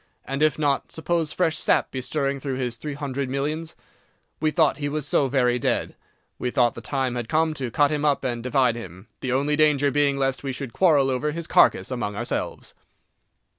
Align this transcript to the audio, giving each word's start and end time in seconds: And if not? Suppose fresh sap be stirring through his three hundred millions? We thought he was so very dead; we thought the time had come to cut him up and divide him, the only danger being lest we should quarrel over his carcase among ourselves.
And 0.25 0.41
if 0.41 0.57
not? 0.57 0.91
Suppose 0.91 1.31
fresh 1.31 1.57
sap 1.59 1.91
be 1.91 2.01
stirring 2.01 2.39
through 2.39 2.55
his 2.55 2.75
three 2.75 2.95
hundred 2.95 3.29
millions? 3.29 3.75
We 4.39 4.49
thought 4.49 4.77
he 4.77 4.89
was 4.89 5.05
so 5.07 5.27
very 5.27 5.59
dead; 5.59 5.95
we 6.39 6.49
thought 6.49 6.73
the 6.73 6.81
time 6.81 7.13
had 7.13 7.29
come 7.29 7.53
to 7.53 7.69
cut 7.69 7.91
him 7.91 8.03
up 8.03 8.23
and 8.23 8.41
divide 8.41 8.75
him, 8.75 9.09
the 9.19 9.31
only 9.31 9.55
danger 9.55 9.91
being 9.91 10.17
lest 10.17 10.43
we 10.43 10.53
should 10.53 10.73
quarrel 10.73 11.11
over 11.11 11.29
his 11.29 11.45
carcase 11.45 11.91
among 11.91 12.15
ourselves. 12.15 12.73